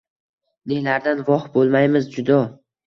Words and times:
Nelardan, 0.71 1.23
voh, 1.29 1.47
boʼlmaymiz 1.59 2.13
judo. 2.19 2.45